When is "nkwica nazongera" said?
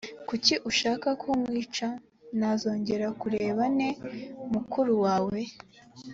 1.39-3.05